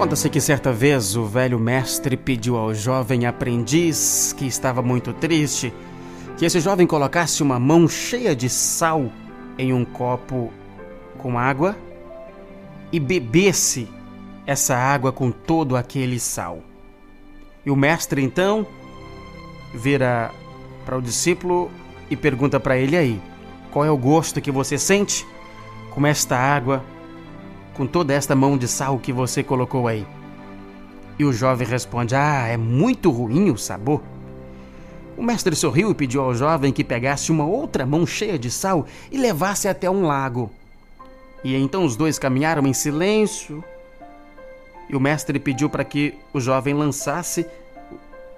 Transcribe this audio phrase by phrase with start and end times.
[0.00, 5.74] Conta-se que certa vez o velho mestre pediu ao jovem aprendiz, que estava muito triste,
[6.38, 9.12] que esse jovem colocasse uma mão cheia de sal
[9.58, 10.50] em um copo
[11.18, 11.76] com água
[12.90, 13.90] e bebesse
[14.46, 16.62] essa água com todo aquele sal.
[17.64, 18.66] E o mestre então
[19.74, 20.30] vira
[20.86, 21.70] para o discípulo
[22.08, 23.20] e pergunta para ele aí:
[23.70, 25.26] qual é o gosto que você sente
[25.90, 26.82] com esta água
[27.80, 30.06] com toda esta mão de sal que você colocou aí?
[31.18, 34.02] E o jovem responde: Ah, é muito ruim o sabor.
[35.16, 38.84] O mestre sorriu e pediu ao jovem que pegasse uma outra mão cheia de sal
[39.10, 40.50] e levasse até um lago.
[41.42, 43.64] E então os dois caminharam em silêncio.
[44.86, 47.46] E o mestre pediu para que o jovem lançasse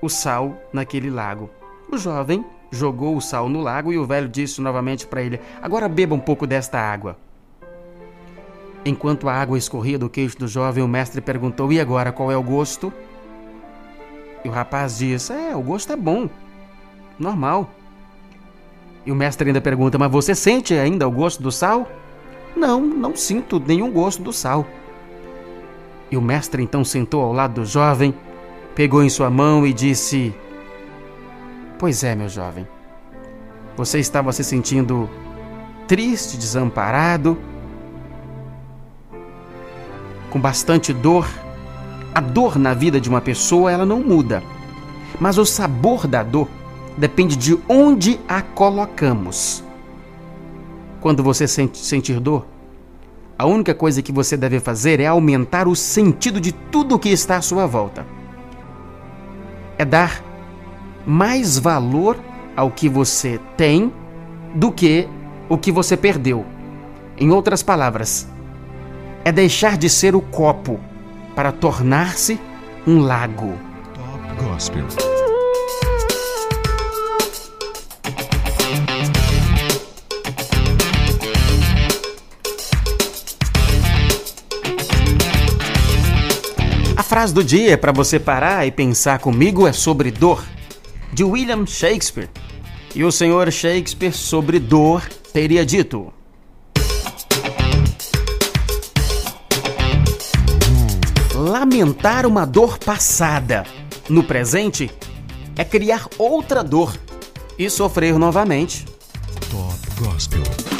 [0.00, 1.50] o sal naquele lago.
[1.90, 5.88] O jovem jogou o sal no lago e o velho disse novamente para ele: Agora
[5.88, 7.16] beba um pouco desta água.
[8.84, 12.36] Enquanto a água escorria do queixo do jovem, o mestre perguntou: E agora, qual é
[12.36, 12.92] o gosto?
[14.44, 16.28] E o rapaz disse: É, o gosto é bom,
[17.18, 17.70] normal.
[19.06, 21.88] E o mestre ainda pergunta: Mas você sente ainda o gosto do sal?
[22.56, 24.66] Não, não sinto nenhum gosto do sal.
[26.10, 28.14] E o mestre então sentou ao lado do jovem,
[28.74, 30.34] pegou em sua mão e disse:
[31.78, 32.66] Pois é, meu jovem,
[33.76, 35.08] você estava se sentindo
[35.86, 37.38] triste, desamparado,
[40.32, 41.28] com bastante dor.
[42.14, 44.42] A dor na vida de uma pessoa, ela não muda.
[45.20, 46.48] Mas o sabor da dor
[46.96, 49.62] depende de onde a colocamos.
[51.00, 52.46] Quando você sente, sentir dor,
[53.38, 57.36] a única coisa que você deve fazer é aumentar o sentido de tudo que está
[57.36, 58.06] à sua volta.
[59.76, 60.22] É dar
[61.06, 62.16] mais valor
[62.56, 63.92] ao que você tem
[64.54, 65.08] do que
[65.48, 66.44] o que você perdeu.
[67.18, 68.28] Em outras palavras,
[69.24, 70.80] é deixar de ser o copo
[71.34, 72.38] para tornar-se
[72.86, 73.58] um lago.
[73.94, 74.86] Top Gospel.
[86.96, 90.42] A frase do dia para você parar e pensar comigo é sobre dor,
[91.12, 92.28] de William Shakespeare.
[92.94, 96.12] E o senhor Shakespeare sobre dor teria dito:
[101.72, 103.64] lamentar uma dor passada
[104.06, 104.90] no presente
[105.56, 106.94] é criar outra dor
[107.58, 108.84] e sofrer novamente.
[109.50, 110.71] Top Gospel.